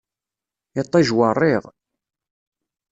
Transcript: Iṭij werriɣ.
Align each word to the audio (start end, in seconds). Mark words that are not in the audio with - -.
Iṭij 0.81 1.07
werriɣ. 1.17 1.63